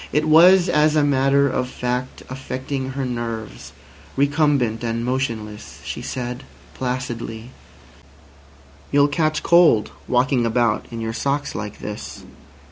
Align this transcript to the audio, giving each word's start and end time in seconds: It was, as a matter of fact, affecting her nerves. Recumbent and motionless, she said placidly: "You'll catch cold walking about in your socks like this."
It 0.11 0.27
was, 0.27 0.67
as 0.67 0.95
a 0.95 1.03
matter 1.03 1.47
of 1.47 1.69
fact, 1.69 2.23
affecting 2.27 2.93
her 2.93 3.05
nerves. 3.05 3.71
Recumbent 4.17 4.83
and 4.83 5.05
motionless, 5.05 5.79
she 5.83 6.01
said 6.01 6.43
placidly: 6.73 7.51
"You'll 8.91 9.07
catch 9.07 9.43
cold 9.43 9.91
walking 10.07 10.43
about 10.43 10.87
in 10.89 11.01
your 11.01 11.13
socks 11.13 11.53
like 11.53 11.81
this." 11.81 12.23